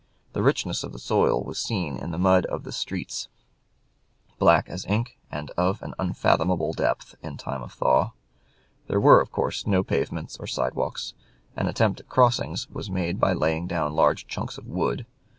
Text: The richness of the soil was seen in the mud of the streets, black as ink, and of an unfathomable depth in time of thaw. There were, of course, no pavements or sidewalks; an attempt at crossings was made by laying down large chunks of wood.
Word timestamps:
The 0.33 0.41
richness 0.41 0.83
of 0.83 0.93
the 0.93 0.97
soil 0.97 1.43
was 1.43 1.59
seen 1.59 1.95
in 1.97 2.09
the 2.09 2.17
mud 2.17 2.47
of 2.47 2.63
the 2.63 2.71
streets, 2.71 3.27
black 4.39 4.67
as 4.67 4.83
ink, 4.87 5.19
and 5.29 5.51
of 5.51 5.79
an 5.83 5.93
unfathomable 5.99 6.73
depth 6.73 7.13
in 7.21 7.37
time 7.37 7.61
of 7.61 7.71
thaw. 7.73 8.13
There 8.87 8.99
were, 8.99 9.21
of 9.21 9.31
course, 9.31 9.67
no 9.67 9.83
pavements 9.83 10.37
or 10.37 10.47
sidewalks; 10.47 11.13
an 11.55 11.67
attempt 11.67 11.99
at 11.99 12.09
crossings 12.09 12.67
was 12.71 12.89
made 12.89 13.19
by 13.19 13.33
laying 13.33 13.67
down 13.67 13.93
large 13.93 14.25
chunks 14.25 14.57
of 14.57 14.65
wood. 14.65 15.05